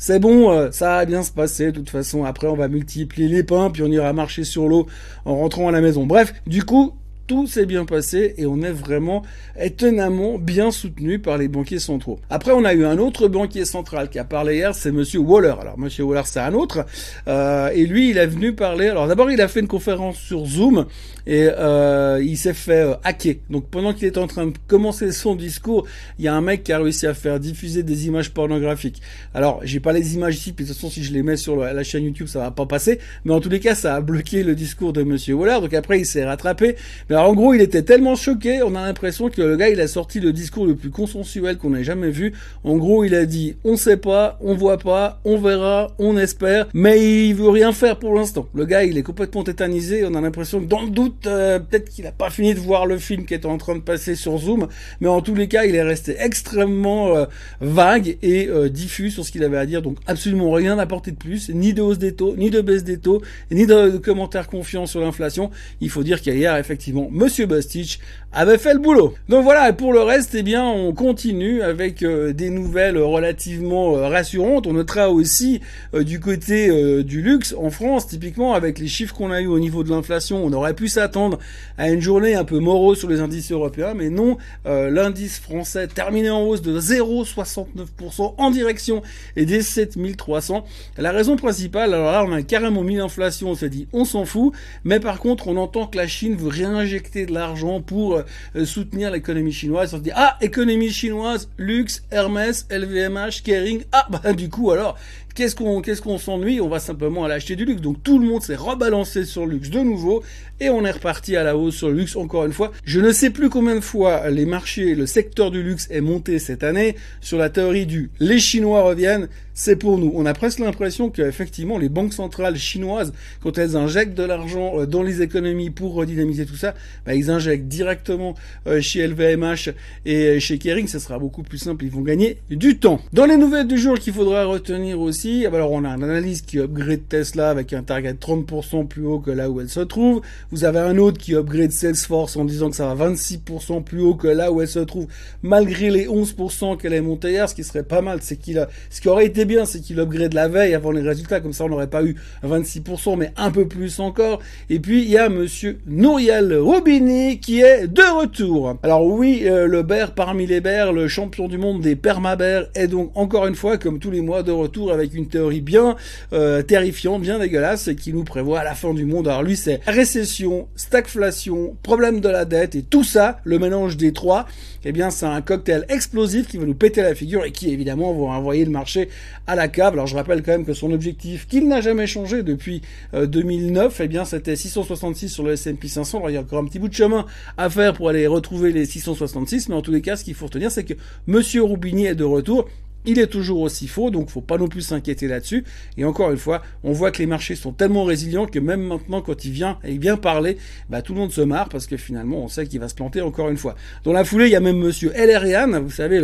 c'est 0.00 0.18
bon, 0.18 0.50
euh, 0.50 0.70
ça 0.72 0.96
va 0.96 1.04
bien 1.04 1.22
se 1.22 1.30
passer. 1.30 1.66
De 1.66 1.72
toute 1.72 1.90
façon, 1.90 2.24
après, 2.24 2.46
on 2.46 2.56
va 2.56 2.68
multiplier 2.68 3.28
les 3.28 3.44
pains, 3.44 3.70
puis 3.70 3.82
on 3.82 3.86
ira 3.88 4.14
marcher 4.14 4.44
sur 4.44 4.66
l'eau 4.66 4.86
en 5.26 5.36
rentrant 5.36 5.68
à 5.68 5.72
la 5.72 5.82
maison. 5.82 6.06
Bref, 6.06 6.32
du 6.46 6.64
coup, 6.64 6.94
tout 7.30 7.46
s'est 7.46 7.64
bien 7.64 7.84
passé 7.84 8.34
et 8.38 8.46
on 8.46 8.60
est 8.60 8.72
vraiment 8.72 9.22
étonnamment 9.56 10.36
bien 10.36 10.72
soutenu 10.72 11.20
par 11.20 11.38
les 11.38 11.46
banquiers 11.46 11.78
centraux. 11.78 12.18
Après, 12.28 12.50
on 12.50 12.64
a 12.64 12.74
eu 12.74 12.84
un 12.84 12.98
autre 12.98 13.28
banquier 13.28 13.64
central 13.64 14.10
qui 14.10 14.18
a 14.18 14.24
parlé 14.24 14.56
hier, 14.56 14.74
c'est 14.74 14.90
Monsieur 14.90 15.20
Waller. 15.20 15.54
Alors, 15.60 15.78
Monsieur 15.78 16.02
Waller, 16.02 16.22
c'est 16.24 16.40
un 16.40 16.54
autre. 16.54 16.84
Euh, 17.28 17.68
et 17.68 17.86
lui, 17.86 18.10
il 18.10 18.18
est 18.18 18.26
venu 18.26 18.56
parler. 18.56 18.88
Alors, 18.88 19.06
d'abord, 19.06 19.30
il 19.30 19.40
a 19.40 19.46
fait 19.46 19.60
une 19.60 19.68
conférence 19.68 20.16
sur 20.16 20.44
Zoom 20.44 20.86
et 21.24 21.48
euh, 21.56 22.20
il 22.20 22.36
s'est 22.36 22.52
fait 22.52 22.82
euh, 22.82 22.94
hacker. 23.04 23.36
Donc, 23.48 23.68
pendant 23.68 23.92
qu'il 23.92 24.08
était 24.08 24.18
en 24.18 24.26
train 24.26 24.46
de 24.46 24.54
commencer 24.66 25.12
son 25.12 25.36
discours, 25.36 25.86
il 26.18 26.24
y 26.24 26.28
a 26.28 26.34
un 26.34 26.40
mec 26.40 26.64
qui 26.64 26.72
a 26.72 26.78
réussi 26.78 27.06
à 27.06 27.14
faire 27.14 27.38
diffuser 27.38 27.84
des 27.84 28.08
images 28.08 28.32
pornographiques. 28.32 29.00
Alors, 29.34 29.60
j'ai 29.62 29.78
pas 29.78 29.92
les 29.92 30.16
images 30.16 30.34
ici, 30.34 30.52
puis 30.52 30.64
de 30.64 30.70
toute 30.70 30.78
façon, 30.78 30.90
si 30.90 31.04
je 31.04 31.12
les 31.12 31.22
mets 31.22 31.36
sur 31.36 31.54
la 31.54 31.82
chaîne 31.84 32.02
YouTube, 32.02 32.26
ça 32.26 32.40
va 32.40 32.50
pas 32.50 32.66
passer. 32.66 32.98
Mais 33.24 33.32
en 33.32 33.40
tous 33.40 33.50
les 33.50 33.60
cas, 33.60 33.76
ça 33.76 33.94
a 33.94 34.00
bloqué 34.00 34.42
le 34.42 34.56
discours 34.56 34.92
de 34.92 35.04
Monsieur 35.04 35.34
Waller. 35.34 35.60
Donc 35.60 35.74
après, 35.74 36.00
il 36.00 36.06
s'est 36.06 36.24
rattrapé. 36.24 36.74
Mais 37.08 37.19
en 37.26 37.34
gros, 37.34 37.54
il 37.54 37.60
était 37.60 37.82
tellement 37.82 38.14
choqué, 38.14 38.62
on 38.62 38.74
a 38.74 38.82
l'impression 38.82 39.30
que 39.30 39.42
le 39.42 39.56
gars, 39.56 39.68
il 39.68 39.80
a 39.80 39.88
sorti 39.88 40.20
le 40.20 40.32
discours 40.32 40.66
le 40.66 40.76
plus 40.76 40.90
consensuel 40.90 41.56
qu'on 41.56 41.74
ait 41.74 41.84
jamais 41.84 42.10
vu. 42.10 42.32
En 42.64 42.76
gros, 42.76 43.04
il 43.04 43.14
a 43.14 43.26
dit, 43.26 43.56
on 43.64 43.76
sait 43.76 43.96
pas, 43.96 44.38
on 44.40 44.54
voit 44.54 44.78
pas, 44.78 45.20
on 45.24 45.38
verra, 45.38 45.88
on 45.98 46.16
espère, 46.16 46.68
mais 46.74 47.28
il 47.28 47.34
veut 47.34 47.48
rien 47.48 47.72
faire 47.72 47.98
pour 47.98 48.14
l'instant. 48.14 48.48
Le 48.54 48.64
gars, 48.64 48.84
il 48.84 48.96
est 48.96 49.02
complètement 49.02 49.42
tétanisé, 49.42 50.04
on 50.04 50.14
a 50.14 50.20
l'impression 50.20 50.60
que 50.60 50.66
dans 50.66 50.82
le 50.82 50.90
doute, 50.90 51.26
euh, 51.26 51.58
peut-être 51.58 51.90
qu'il 51.90 52.06
a 52.06 52.12
pas 52.12 52.30
fini 52.30 52.54
de 52.54 52.60
voir 52.60 52.86
le 52.86 52.98
film 52.98 53.24
qui 53.24 53.34
est 53.34 53.46
en 53.46 53.58
train 53.58 53.74
de 53.74 53.80
passer 53.80 54.14
sur 54.14 54.38
Zoom, 54.38 54.68
mais 55.00 55.08
en 55.08 55.20
tous 55.20 55.34
les 55.34 55.48
cas, 55.48 55.64
il 55.64 55.74
est 55.74 55.82
resté 55.82 56.16
extrêmement 56.18 57.16
euh, 57.16 57.26
vague 57.60 58.18
et 58.22 58.48
euh, 58.48 58.68
diffus 58.68 59.10
sur 59.10 59.24
ce 59.24 59.32
qu'il 59.32 59.44
avait 59.44 59.58
à 59.58 59.66
dire, 59.66 59.82
donc 59.82 59.98
absolument 60.06 60.50
rien 60.52 60.78
apporté 60.78 61.10
de 61.10 61.16
plus, 61.16 61.50
ni 61.50 61.74
de 61.74 61.82
hausse 61.82 61.98
des 61.98 62.12
taux, 62.12 62.36
ni 62.36 62.50
de 62.50 62.60
baisse 62.60 62.84
des 62.84 62.98
taux, 62.98 63.22
ni 63.50 63.66
de, 63.66 63.98
commentaires 63.98 64.48
confiants 64.48 64.86
sur 64.86 65.00
l'inflation. 65.00 65.50
Il 65.80 65.90
faut 65.90 66.02
dire 66.02 66.20
qu'hier, 66.20 66.56
effectivement, 66.56 67.08
Monsieur 67.10 67.46
Bostich 67.46 67.98
avait 68.32 68.58
fait 68.58 68.74
le 68.74 68.78
boulot. 68.78 69.14
Donc 69.28 69.42
voilà, 69.42 69.68
et 69.68 69.72
pour 69.72 69.92
le 69.92 70.02
reste, 70.02 70.34
eh 70.36 70.42
bien, 70.42 70.64
on 70.64 70.92
continue 70.92 71.62
avec 71.62 72.02
euh, 72.02 72.32
des 72.32 72.48
nouvelles 72.48 72.96
relativement 72.96 73.96
euh, 73.96 74.08
rassurantes. 74.08 74.68
On 74.68 74.74
notera 74.74 75.10
aussi 75.10 75.60
euh, 75.94 76.04
du 76.04 76.20
côté 76.20 76.70
du 77.02 77.22
luxe 77.22 77.54
en 77.58 77.70
France, 77.70 78.06
typiquement 78.06 78.54
avec 78.54 78.78
les 78.78 78.86
chiffres 78.86 79.14
qu'on 79.14 79.32
a 79.32 79.40
eu 79.40 79.46
au 79.46 79.58
niveau 79.58 79.82
de 79.82 79.90
l'inflation, 79.90 80.44
on 80.44 80.52
aurait 80.52 80.74
pu 80.74 80.88
s'attendre 80.88 81.38
à 81.78 81.90
une 81.90 82.00
journée 82.00 82.34
un 82.34 82.44
peu 82.44 82.58
morose 82.58 82.98
sur 82.98 83.08
les 83.08 83.20
indices 83.20 83.50
européens, 83.50 83.94
mais 83.94 84.10
non, 84.10 84.36
l'indice 84.64 85.38
français 85.38 85.88
terminé 85.88 86.30
en 86.30 86.42
hausse 86.42 86.62
de 86.62 86.78
0,69% 86.78 88.34
en 88.36 88.50
direction 88.50 89.02
et 89.36 89.46
des 89.46 89.62
7300. 89.62 90.64
La 90.98 91.12
raison 91.12 91.36
principale, 91.36 91.94
alors 91.94 92.12
là, 92.12 92.24
on 92.24 92.32
a 92.32 92.42
carrément 92.42 92.82
mis 92.82 92.96
l'inflation, 92.96 93.50
on 93.50 93.54
s'est 93.54 93.70
dit, 93.70 93.88
on 93.92 94.04
s'en 94.04 94.24
fout, 94.24 94.52
mais 94.84 95.00
par 95.00 95.18
contre, 95.20 95.48
on 95.48 95.56
entend 95.56 95.86
que 95.86 95.96
la 95.96 96.06
Chine 96.06 96.36
veut 96.36 96.48
réinjecter 96.48 96.99
de 97.00 97.32
l'argent 97.32 97.80
pour 97.80 98.22
euh, 98.56 98.64
soutenir 98.64 99.10
l'économie 99.10 99.52
chinoise. 99.52 99.94
On 99.94 99.98
se 99.98 100.02
dit, 100.02 100.12
ah, 100.14 100.36
économie 100.40 100.90
chinoise, 100.90 101.48
luxe, 101.58 102.02
Hermès, 102.10 102.66
LVMH, 102.70 103.42
Kering, 103.44 103.82
ah, 103.92 104.06
bah 104.10 104.32
du 104.32 104.48
coup 104.48 104.70
alors, 104.70 104.96
Qu'est-ce 105.34 105.54
qu'on 105.54 105.80
qu'est-ce 105.80 106.02
qu'on 106.02 106.18
s'ennuie? 106.18 106.60
On 106.60 106.68
va 106.68 106.80
simplement 106.80 107.24
aller 107.24 107.34
acheter 107.34 107.54
du 107.54 107.64
luxe. 107.64 107.80
Donc 107.80 108.02
tout 108.02 108.18
le 108.18 108.26
monde 108.26 108.42
s'est 108.42 108.56
rebalancé 108.56 109.24
sur 109.24 109.46
le 109.46 109.52
luxe 109.52 109.70
de 109.70 109.78
nouveau 109.78 110.22
et 110.58 110.70
on 110.70 110.84
est 110.84 110.90
reparti 110.90 111.36
à 111.36 111.44
la 111.44 111.56
hausse 111.56 111.76
sur 111.76 111.88
le 111.88 111.94
luxe 111.94 112.16
encore 112.16 112.44
une 112.44 112.52
fois. 112.52 112.72
Je 112.84 113.00
ne 113.00 113.12
sais 113.12 113.30
plus 113.30 113.48
combien 113.48 113.76
de 113.76 113.80
fois 113.80 114.28
les 114.30 114.44
marchés, 114.44 114.94
le 114.94 115.06
secteur 115.06 115.50
du 115.50 115.62
luxe 115.62 115.86
est 115.90 116.00
monté 116.00 116.38
cette 116.38 116.64
année 116.64 116.96
sur 117.20 117.38
la 117.38 117.48
théorie 117.48 117.86
du 117.86 118.10
les 118.18 118.40
Chinois 118.40 118.82
reviennent, 118.82 119.28
c'est 119.60 119.76
pour 119.76 119.98
nous. 119.98 120.10
On 120.14 120.24
a 120.24 120.32
presque 120.32 120.58
l'impression 120.58 121.10
qu'effectivement 121.10 121.76
les 121.76 121.90
banques 121.90 122.14
centrales 122.14 122.56
chinoises, 122.56 123.12
quand 123.42 123.58
elles 123.58 123.76
injectent 123.76 124.16
de 124.16 124.22
l'argent 124.22 124.80
euh, 124.80 124.86
dans 124.86 125.02
les 125.02 125.20
économies 125.20 125.68
pour 125.68 125.92
redynamiser 125.92 126.46
tout 126.46 126.56
ça, 126.56 126.74
bah, 127.04 127.14
ils 127.14 127.30
injectent 127.30 127.66
directement 127.66 128.34
euh, 128.66 128.80
chez 128.80 129.06
LVMH 129.06 129.74
et 130.06 130.40
chez 130.40 130.56
Kering. 130.56 130.88
Ce 130.88 130.98
sera 130.98 131.18
beaucoup 131.18 131.42
plus 131.42 131.58
simple. 131.58 131.84
Ils 131.84 131.90
vont 131.90 132.00
gagner 132.00 132.38
du 132.48 132.78
temps. 132.78 133.02
Dans 133.12 133.26
les 133.26 133.36
nouvelles 133.36 133.66
du 133.66 133.76
jour 133.76 133.98
qu'il 133.98 134.14
faudra 134.14 134.46
retenir 134.46 134.98
aussi 134.98 135.44
alors 135.44 135.72
on 135.72 135.84
a 135.84 135.90
un 135.90 136.02
analyste 136.02 136.46
qui 136.46 136.58
upgrade 136.58 137.06
Tesla 137.08 137.50
avec 137.50 137.74
un 137.74 137.82
target 137.82 138.14
30% 138.14 138.86
plus 138.88 139.04
haut 139.04 139.18
que 139.18 139.30
là 139.30 139.50
où 139.50 139.60
elle 139.60 139.68
se 139.68 139.80
trouve. 139.80 140.22
Vous 140.50 140.64
avez 140.64 140.78
un 140.78 140.96
autre 140.96 141.18
qui 141.18 141.34
upgrade 141.34 141.70
Salesforce 141.70 142.34
en 142.36 142.46
disant 142.46 142.70
que 142.70 142.76
ça 142.76 142.94
va 142.94 143.10
26% 143.10 143.84
plus 143.84 144.00
haut 144.00 144.14
que 144.14 144.28
là 144.28 144.52
où 144.52 144.62
elle 144.62 144.68
se 144.68 144.78
trouve, 144.78 145.06
malgré 145.42 145.90
les 145.90 146.06
11% 146.06 146.78
qu'elle 146.78 146.94
est 146.94 147.02
montée 147.02 147.32
hier. 147.32 147.46
Ce 147.46 147.54
qui 147.54 147.62
serait 147.62 147.82
pas 147.82 148.00
mal, 148.00 148.20
c'est 148.22 148.36
qu'il 148.36 148.58
a, 148.58 148.70
ce 148.88 149.02
qui 149.02 149.08
aurait 149.08 149.26
été 149.26 149.44
bien, 149.50 149.64
c'est 149.64 149.80
qu'il 149.80 149.98
upgrade 149.98 150.32
la 150.32 150.46
veille 150.46 150.74
avant 150.74 150.92
les 150.92 151.02
résultats. 151.02 151.40
Comme 151.40 151.52
ça, 151.52 151.64
on 151.64 151.68
n'aurait 151.68 151.88
pas 151.88 152.04
eu 152.04 152.14
26%, 152.44 153.18
mais 153.18 153.32
un 153.36 153.50
peu 153.50 153.66
plus 153.66 153.98
encore. 153.98 154.38
Et 154.70 154.78
puis, 154.78 155.02
il 155.02 155.10
y 155.10 155.18
a 155.18 155.28
monsieur 155.28 155.80
Nouriel 155.86 156.56
Robini 156.56 157.40
qui 157.40 157.60
est 157.60 157.88
de 157.88 158.20
retour. 158.20 158.78
Alors 158.84 159.04
oui, 159.04 159.42
euh, 159.44 159.66
le 159.66 159.82
bear 159.82 160.14
parmi 160.14 160.46
les 160.46 160.60
bears, 160.60 160.92
le 160.92 161.08
champion 161.08 161.48
du 161.48 161.58
monde 161.58 161.82
des 161.82 161.96
permabères 161.96 162.68
est 162.74 162.86
donc 162.86 163.10
encore 163.16 163.46
une 163.48 163.56
fois, 163.56 163.76
comme 163.76 163.98
tous 163.98 164.12
les 164.12 164.20
mois, 164.20 164.44
de 164.44 164.52
retour 164.52 164.92
avec 164.92 165.14
une 165.14 165.26
théorie 165.26 165.60
bien 165.60 165.96
euh, 166.32 166.62
terrifiante, 166.62 167.22
bien 167.22 167.40
dégueulasse, 167.40 167.90
qui 168.00 168.12
nous 168.12 168.24
prévoit 168.24 168.60
à 168.60 168.64
la 168.64 168.74
fin 168.74 168.94
du 168.94 169.04
monde. 169.04 169.26
Alors 169.26 169.42
lui, 169.42 169.56
c'est 169.56 169.80
récession, 169.86 170.68
stagflation, 170.76 171.76
problème 171.82 172.20
de 172.20 172.28
la 172.28 172.44
dette 172.44 172.76
et 172.76 172.82
tout 172.82 173.04
ça, 173.04 173.40
le 173.44 173.58
mélange 173.58 173.96
des 173.96 174.12
trois, 174.12 174.46
eh 174.84 174.92
bien, 174.92 175.10
c'est 175.10 175.26
un 175.26 175.40
cocktail 175.42 175.84
explosif 175.88 176.46
qui 176.46 176.56
va 176.56 176.64
nous 176.64 176.74
péter 176.74 177.02
la 177.02 177.14
figure 177.14 177.44
et 177.44 177.52
qui 177.52 177.70
évidemment 177.70 178.14
va 178.14 178.32
envoyer 178.32 178.64
le 178.64 178.70
marché 178.70 179.08
à 179.46 179.54
la 179.54 179.68
cave. 179.68 179.94
Alors 179.94 180.06
je 180.06 180.16
rappelle 180.16 180.42
quand 180.42 180.52
même 180.52 180.64
que 180.64 180.74
son 180.74 180.92
objectif, 180.92 181.46
qu'il 181.46 181.68
n'a 181.68 181.80
jamais 181.80 182.06
changé 182.06 182.42
depuis 182.42 182.82
2009, 183.14 184.00
euh, 184.00 184.04
eh 184.04 184.08
bien, 184.08 184.24
c'était 184.24 184.56
666 184.56 185.28
sur 185.28 185.44
le 185.44 185.52
S&P 185.52 185.88
500. 185.88 186.18
Alors 186.18 186.30
il 186.30 186.34
y 186.34 186.36
a 186.36 186.40
encore 186.40 186.58
un 186.58 186.66
petit 186.66 186.78
bout 186.78 186.88
de 186.88 186.94
chemin 186.94 187.26
à 187.56 187.70
faire 187.70 187.94
pour 187.94 188.08
aller 188.08 188.26
retrouver 188.26 188.72
les 188.72 188.86
666, 188.86 189.68
mais 189.68 189.74
en 189.74 189.82
tous 189.82 189.92
les 189.92 190.02
cas, 190.02 190.16
ce 190.16 190.24
qu'il 190.24 190.34
faut 190.34 190.46
retenir, 190.46 190.70
c'est 190.70 190.84
que 190.84 190.94
Monsieur 191.26 191.62
Roubini 191.62 192.06
est 192.06 192.14
de 192.14 192.24
retour 192.24 192.68
il 193.06 193.18
est 193.18 193.26
toujours 193.26 193.60
aussi 193.60 193.86
faux, 193.86 194.10
donc 194.10 194.28
faut 194.30 194.40
pas 194.40 194.58
non 194.58 194.68
plus 194.68 194.82
s'inquiéter 194.82 195.28
là-dessus. 195.28 195.64
Et 195.96 196.04
encore 196.04 196.30
une 196.30 196.38
fois, 196.38 196.62
on 196.84 196.92
voit 196.92 197.10
que 197.10 197.18
les 197.18 197.26
marchés 197.26 197.54
sont 197.54 197.72
tellement 197.72 198.04
résilients 198.04 198.46
que 198.46 198.58
même 198.58 198.82
maintenant, 198.82 199.22
quand 199.22 199.44
il 199.44 199.52
vient 199.52 199.78
et 199.84 199.92
il 199.92 200.00
vient 200.00 200.16
parler, 200.16 200.58
bah, 200.88 201.02
tout 201.02 201.14
le 201.14 201.20
monde 201.20 201.32
se 201.32 201.40
marre 201.40 201.68
parce 201.68 201.86
que 201.86 201.96
finalement, 201.96 202.44
on 202.44 202.48
sait 202.48 202.66
qu'il 202.66 202.80
va 202.80 202.88
se 202.88 202.94
planter 202.94 203.20
encore 203.20 203.48
une 203.48 203.56
fois. 203.56 203.74
Dans 204.04 204.12
la 204.12 204.24
foulée, 204.24 204.46
il 204.46 204.52
y 204.52 204.56
a 204.56 204.60
même 204.60 204.78
monsieur 204.78 205.12
Elerian, 205.16 205.80
vous 205.80 205.90
savez, 205.90 206.20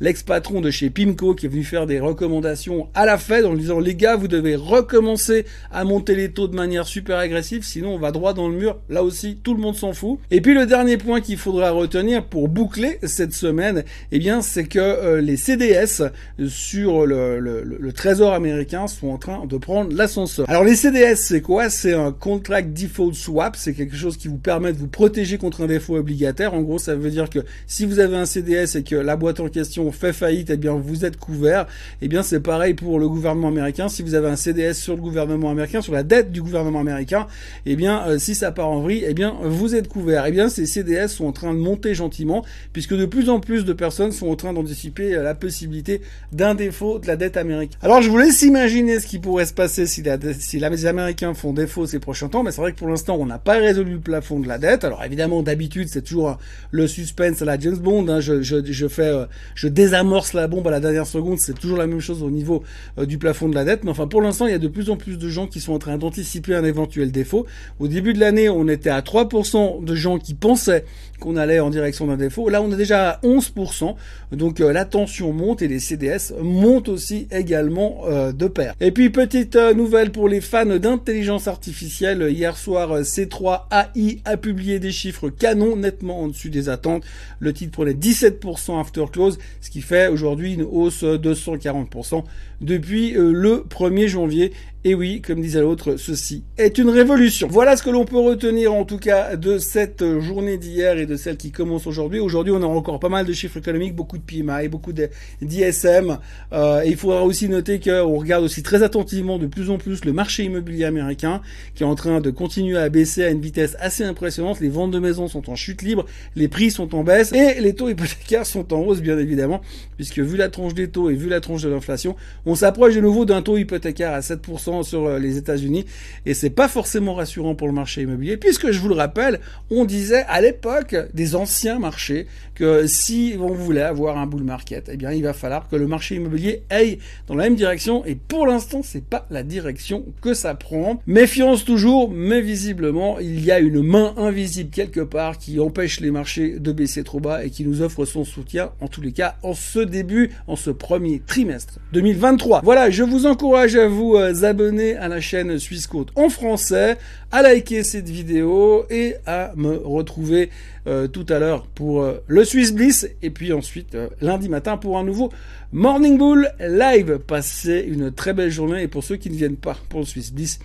l'ex-patron 0.00 0.60
de 0.60 0.70
chez 0.70 0.90
Pimco, 0.90 1.34
qui 1.34 1.46
est 1.46 1.48
venu 1.48 1.64
faire 1.64 1.86
des 1.86 2.00
recommandations 2.00 2.88
à 2.94 3.06
la 3.06 3.18
Fed 3.18 3.44
en 3.44 3.54
disant, 3.54 3.80
les 3.80 3.94
gars, 3.94 4.16
vous 4.16 4.28
devez 4.28 4.56
recommencer 4.56 5.46
à 5.70 5.84
monter 5.84 6.14
les 6.14 6.30
taux 6.30 6.48
de 6.48 6.56
manière 6.56 6.86
super 6.86 7.18
agressive, 7.18 7.64
sinon 7.64 7.94
on 7.94 7.98
va 7.98 8.12
droit 8.12 8.34
dans 8.34 8.48
le 8.48 8.54
mur. 8.54 8.78
Là 8.88 9.02
aussi, 9.02 9.38
tout 9.42 9.54
le 9.54 9.60
monde 9.60 9.76
s'en 9.76 9.92
fout. 9.92 10.18
Et 10.30 10.40
puis 10.40 10.54
le 10.54 10.66
dernier 10.66 10.96
point 10.96 11.20
qu'il 11.20 11.38
faudra 11.38 11.70
retenir 11.70 12.24
pour 12.24 12.48
boucler 12.48 12.98
cette 13.02 13.32
semaine, 13.32 13.84
eh 14.12 14.18
bien, 14.18 14.42
c'est 14.42 14.64
que 14.64 14.78
euh, 14.78 15.20
les 15.20 15.36
CDS 15.36 16.10
sur 16.48 17.06
le, 17.06 17.38
le, 17.38 17.62
le, 17.62 17.92
trésor 17.92 18.32
américain 18.32 18.86
sont 18.86 19.08
en 19.08 19.18
train 19.18 19.46
de 19.46 19.56
prendre 19.56 19.94
l'ascenseur. 19.94 20.48
Alors 20.48 20.64
les 20.64 20.76
CDS, 20.76 21.16
c'est 21.16 21.42
quoi? 21.42 21.70
C'est 21.70 21.92
un 21.92 22.12
contract 22.12 22.72
default 22.72 23.14
swap, 23.14 23.56
c'est 23.56 23.74
quelque 23.74 23.96
chose 23.96 24.16
qui 24.16 24.28
vous 24.28 24.38
permet 24.38 24.72
de 24.72 24.78
vous 24.78 24.88
protéger 24.88 25.38
contre 25.38 25.62
un 25.62 25.66
défaut 25.66 25.96
obligataire. 25.96 26.54
En 26.54 26.62
gros, 26.62 26.78
ça 26.78 26.94
veut 26.94 27.10
dire 27.10 27.28
que 27.28 27.40
si 27.66 27.84
vous 27.84 27.98
avez 27.98 28.16
un 28.16 28.26
CDS 28.26 28.76
et 28.76 28.82
que 28.82 28.96
la 28.96 29.16
boîte 29.16 29.40
en 29.40 29.48
question 29.48 29.90
fait 29.92 30.12
faillite, 30.12 30.50
eh 30.50 30.56
bien 30.56 30.74
vous 30.74 31.04
êtes 31.04 31.16
couvert. 31.16 31.66
Eh 32.02 32.08
bien 32.08 32.22
c'est 32.22 32.40
pareil 32.40 32.74
pour 32.74 32.98
le 32.98 33.08
gouvernement 33.08 33.48
américain. 33.48 33.88
Si 33.88 34.02
vous 34.02 34.14
avez 34.14 34.28
un 34.28 34.36
CDS 34.36 34.74
sur 34.74 34.94
le 34.94 35.02
gouvernement 35.02 35.50
américain, 35.50 35.82
sur 35.82 35.92
la 35.92 36.02
dette 36.02 36.32
du 36.32 36.42
gouvernement 36.42 36.80
américain, 36.80 37.26
eh 37.66 37.76
bien 37.76 38.06
euh, 38.06 38.18
si 38.18 38.34
ça 38.34 38.52
part 38.52 38.68
en 38.68 38.80
vrille, 38.80 39.04
eh 39.06 39.14
bien 39.14 39.34
vous 39.42 39.74
êtes 39.74 39.88
couvert. 39.88 40.26
Eh 40.26 40.32
bien 40.32 40.48
ces 40.48 40.66
CDS 40.66 41.08
sont 41.08 41.26
en 41.26 41.32
train 41.32 41.52
de 41.52 41.58
monter 41.58 41.94
gentiment 41.94 42.44
puisque 42.72 42.94
de 42.94 43.06
plus 43.06 43.28
en 43.28 43.40
plus 43.40 43.64
de 43.64 43.72
personnes 43.72 44.12
sont 44.12 44.28
en 44.28 44.36
train 44.36 44.52
d'anticiper 44.52 45.14
euh, 45.14 45.22
la 45.22 45.34
possibilité 45.34 46.00
d'un 46.32 46.54
défaut 46.54 46.98
de 46.98 47.06
la 47.06 47.16
dette 47.16 47.36
américaine. 47.36 47.78
Alors 47.82 48.02
je 48.02 48.08
vous 48.10 48.18
laisse 48.18 48.42
imaginer 48.42 49.00
ce 49.00 49.06
qui 49.06 49.18
pourrait 49.18 49.46
se 49.46 49.52
passer 49.52 49.86
si, 49.86 50.02
la, 50.02 50.16
les 50.16 50.86
Américains 50.86 51.34
font 51.34 51.52
défaut 51.52 51.86
ces 51.86 51.98
prochains 51.98 52.28
temps, 52.28 52.42
mais 52.42 52.52
c'est 52.52 52.60
vrai 52.60 52.72
que 52.72 52.78
pour 52.78 52.88
l'instant 52.88 53.16
on 53.18 53.26
n'a 53.26 53.38
pas 53.38 53.54
résolu 53.54 53.94
le 53.94 54.00
plafond 54.00 54.38
de 54.38 54.46
la 54.46 54.58
dette. 54.58 54.84
Alors 54.84 55.04
évidemment 55.04 55.42
d'habitude 55.42 55.88
c'est 55.88 56.02
toujours 56.02 56.38
le 56.70 56.86
suspense 56.86 57.42
à 57.42 57.44
la 57.44 57.58
James 57.58 57.76
Bond. 57.76 58.08
Hein. 58.08 58.20
Je, 58.20 58.88
fais, 58.88 59.02
euh, 59.02 59.26
je 59.54 59.68
désamorce 59.68 60.32
la 60.32 60.46
bombe 60.46 60.66
à 60.68 60.70
la 60.70 60.80
dernière 60.80 61.06
seconde. 61.06 61.38
C'est 61.40 61.58
toujours 61.58 61.78
la 61.78 61.86
même 61.86 62.00
chose 62.00 62.22
au 62.22 62.30
niveau 62.30 62.62
euh, 62.98 63.06
du 63.06 63.18
plafond 63.18 63.48
de 63.48 63.54
la 63.54 63.64
dette. 63.64 63.84
Mais 63.84 63.90
enfin 63.90 64.06
pour 64.06 64.22
l'instant 64.22 64.46
il 64.46 64.52
y 64.52 64.54
a 64.54 64.58
de 64.58 64.68
plus 64.68 64.90
en 64.90 64.96
plus 64.96 65.18
de 65.18 65.28
gens 65.28 65.46
qui 65.46 65.60
sont 65.60 65.72
en 65.72 65.78
train 65.78 65.98
d'anticiper 65.98 66.54
un 66.54 66.64
éventuel 66.64 67.10
défaut. 67.10 67.46
Au 67.80 67.88
début 67.88 68.12
de 68.12 68.20
l'année 68.20 68.48
on 68.48 68.68
était 68.68 68.90
à 68.90 69.00
3% 69.00 69.84
de 69.84 69.94
gens 69.94 70.18
qui 70.18 70.34
pensaient 70.34 70.84
qu'on 71.20 71.36
allait 71.36 71.60
en 71.60 71.70
direction 71.70 72.06
d'un 72.06 72.16
défaut. 72.16 72.48
Là, 72.48 72.62
on 72.62 72.72
est 72.72 72.76
déjà 72.76 73.10
à 73.10 73.20
11%. 73.20 73.94
Donc 74.32 74.60
euh, 74.60 74.72
la 74.72 74.84
tension 74.84 75.32
monte 75.32 75.62
et 75.62 75.68
les 75.68 75.78
CDS 76.00 76.34
montent 76.42 76.88
aussi 76.88 77.28
également 77.30 78.02
euh, 78.06 78.32
de 78.32 78.46
pair. 78.46 78.74
Et 78.80 78.90
puis 78.90 79.10
petite 79.10 79.56
euh, 79.56 79.74
nouvelle 79.74 80.10
pour 80.10 80.28
les 80.28 80.40
fans 80.40 80.66
d'intelligence 80.66 81.48
artificielle. 81.48 82.26
Hier 82.30 82.56
soir, 82.56 83.00
C3 83.00 83.62
AI 83.70 84.20
a 84.24 84.36
publié 84.36 84.78
des 84.78 84.92
chiffres 84.92 85.28
canons 85.28 85.76
nettement 85.76 86.20
en 86.20 86.28
dessus 86.28 86.50
des 86.50 86.68
attentes. 86.68 87.04
Le 87.38 87.52
titre 87.52 87.72
prenait 87.72 87.92
17% 87.92 88.80
after 88.80 89.04
close, 89.12 89.38
ce 89.60 89.70
qui 89.70 89.80
fait 89.80 90.08
aujourd'hui 90.08 90.54
une 90.54 90.62
hausse 90.62 91.04
de 91.04 91.34
140% 91.34 92.24
depuis 92.60 93.12
le 93.12 93.64
1er 93.68 94.06
janvier. 94.08 94.52
Et 94.82 94.94
oui, 94.94 95.20
comme 95.20 95.42
disait 95.42 95.60
l'autre, 95.60 95.96
ceci 95.98 96.42
est 96.56 96.78
une 96.78 96.88
révolution. 96.88 97.48
Voilà 97.50 97.76
ce 97.76 97.82
que 97.82 97.90
l'on 97.90 98.06
peut 98.06 98.18
retenir 98.18 98.72
en 98.72 98.86
tout 98.86 98.96
cas 98.96 99.36
de 99.36 99.58
cette 99.58 100.02
journée 100.20 100.56
d'hier 100.56 100.96
et 100.96 101.04
de 101.04 101.16
celle 101.16 101.36
qui 101.36 101.50
commence 101.50 101.86
aujourd'hui. 101.86 102.18
Aujourd'hui, 102.18 102.54
on 102.56 102.62
a 102.62 102.66
encore 102.66 102.98
pas 102.98 103.10
mal 103.10 103.26
de 103.26 103.32
chiffres 103.34 103.58
économiques, 103.58 103.94
beaucoup 103.94 104.16
de 104.16 104.22
PMI, 104.22 104.68
beaucoup 104.68 104.94
d'ISM. 104.94 106.18
Euh, 106.54 106.80
et 106.80 106.88
il 106.88 106.96
faudra 106.96 107.24
aussi 107.24 107.50
noter 107.50 107.78
qu'on 107.78 108.16
regarde 108.16 108.42
aussi 108.42 108.62
très 108.62 108.82
attentivement 108.82 109.36
de 109.36 109.46
plus 109.46 109.68
en 109.68 109.76
plus 109.76 110.02
le 110.06 110.14
marché 110.14 110.44
immobilier 110.44 110.86
américain 110.86 111.42
qui 111.74 111.82
est 111.82 111.86
en 111.86 111.94
train 111.94 112.22
de 112.22 112.30
continuer 112.30 112.78
à 112.78 112.88
baisser 112.88 113.22
à 113.22 113.28
une 113.28 113.42
vitesse 113.42 113.76
assez 113.80 114.04
impressionnante. 114.04 114.60
Les 114.60 114.70
ventes 114.70 114.92
de 114.92 114.98
maisons 114.98 115.28
sont 115.28 115.50
en 115.50 115.56
chute 115.56 115.82
libre, 115.82 116.06
les 116.36 116.48
prix 116.48 116.70
sont 116.70 116.94
en 116.94 117.04
baisse 117.04 117.34
et 117.34 117.60
les 117.60 117.74
taux 117.74 117.90
hypothécaires 117.90 118.46
sont 118.46 118.72
en 118.72 118.80
hausse 118.80 119.02
bien 119.02 119.18
évidemment, 119.18 119.60
puisque 119.96 120.20
vu 120.20 120.38
la 120.38 120.48
tronche 120.48 120.72
des 120.72 120.88
taux 120.88 121.10
et 121.10 121.14
vu 121.14 121.28
la 121.28 121.40
tronche 121.40 121.60
de 121.64 121.68
l'inflation, 121.68 122.16
on 122.46 122.54
s'approche 122.54 122.94
de 122.94 123.02
nouveau 123.02 123.26
d'un 123.26 123.42
taux 123.42 123.58
hypothécaire 123.58 124.14
à 124.14 124.20
7% 124.20 124.69
sur 124.82 125.06
euh, 125.06 125.18
les 125.18 125.36
États-Unis 125.36 125.84
et 126.26 126.34
c'est 126.34 126.50
pas 126.50 126.68
forcément 126.68 127.14
rassurant 127.14 127.54
pour 127.54 127.66
le 127.66 127.72
marché 127.72 128.02
immobilier 128.02 128.36
puisque 128.36 128.70
je 128.70 128.80
vous 128.80 128.88
le 128.88 128.94
rappelle, 128.94 129.40
on 129.70 129.84
disait 129.84 130.24
à 130.28 130.40
l'époque 130.40 130.96
des 131.12 131.34
anciens 131.34 131.78
marchés 131.78 132.26
que 132.54 132.86
si 132.86 133.36
on 133.40 133.52
voulait 133.52 133.82
avoir 133.82 134.18
un 134.18 134.26
bull 134.26 134.42
market, 134.42 134.90
eh 134.92 134.96
bien 134.96 135.12
il 135.12 135.22
va 135.22 135.32
falloir 135.32 135.68
que 135.68 135.76
le 135.76 135.86
marché 135.86 136.16
immobilier 136.16 136.62
aille 136.70 136.98
dans 137.26 137.34
la 137.34 137.44
même 137.44 137.56
direction 137.56 138.04
et 138.04 138.14
pour 138.14 138.46
l'instant 138.46 138.82
c'est 138.82 139.04
pas 139.04 139.26
la 139.30 139.42
direction 139.42 140.04
que 140.20 140.34
ça 140.34 140.54
prend. 140.54 141.00
Méfiance 141.06 141.64
toujours, 141.64 142.10
mais 142.10 142.40
visiblement 142.40 143.18
il 143.18 143.44
y 143.44 143.50
a 143.50 143.58
une 143.58 143.82
main 143.82 144.14
invisible 144.16 144.70
quelque 144.70 145.00
part 145.00 145.38
qui 145.38 145.58
empêche 145.60 146.00
les 146.00 146.10
marchés 146.10 146.58
de 146.58 146.72
baisser 146.72 147.02
trop 147.02 147.20
bas 147.20 147.44
et 147.44 147.50
qui 147.50 147.64
nous 147.64 147.82
offre 147.82 148.04
son 148.04 148.24
soutien 148.24 148.70
en 148.80 148.88
tous 148.88 149.00
les 149.00 149.12
cas 149.12 149.36
en 149.42 149.54
ce 149.54 149.80
début, 149.80 150.30
en 150.46 150.56
ce 150.56 150.70
premier 150.70 151.20
trimestre 151.20 151.78
2023. 151.92 152.60
Voilà, 152.62 152.90
je 152.90 153.02
vous 153.02 153.26
encourage 153.26 153.76
à 153.76 153.88
vous 153.88 154.16
euh, 154.16 154.44
à 154.60 155.08
la 155.08 155.20
chaîne 155.20 155.58
Suisse 155.58 155.86
Côte 155.86 156.08
en 156.16 156.28
français, 156.28 156.98
à 157.32 157.42
liker 157.42 157.82
cette 157.82 158.08
vidéo 158.08 158.84
et 158.90 159.14
à 159.26 159.52
me 159.56 159.76
retrouver 159.76 160.50
euh, 160.86 161.08
tout 161.08 161.24
à 161.30 161.38
l'heure 161.38 161.66
pour 161.66 162.02
euh, 162.02 162.22
le 162.26 162.44
Swiss 162.44 162.74
Bliss 162.74 163.08
et 163.22 163.30
puis 163.30 163.52
ensuite 163.52 163.94
euh, 163.94 164.08
lundi 164.20 164.48
matin 164.48 164.76
pour 164.76 164.98
un 164.98 165.04
nouveau 165.04 165.30
Morning 165.72 166.18
Bull 166.18 166.50
live. 166.60 167.18
Passez 167.26 167.84
une 167.88 168.12
très 168.12 168.34
belle 168.34 168.50
journée 168.50 168.82
et 168.82 168.88
pour 168.88 169.02
ceux 169.02 169.16
qui 169.16 169.30
ne 169.30 169.36
viennent 169.36 169.56
pas 169.56 169.76
pour 169.88 170.00
le 170.00 170.06
Swiss 170.06 170.32
Bliss, 170.32 170.58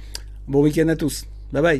bon 0.48 0.62
week-end 0.62 0.90
à 0.90 0.96
tous. 0.96 1.25
Bye 1.54 1.62
bye. 1.62 1.80